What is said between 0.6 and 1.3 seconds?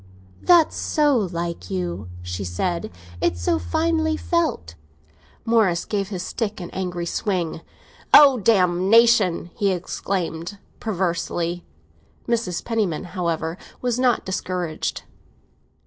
so